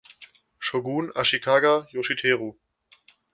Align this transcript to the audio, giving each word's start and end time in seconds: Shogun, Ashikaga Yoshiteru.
Shogun, 0.65 1.11
Ashikaga 1.21 1.73
Yoshiteru. 1.93 2.49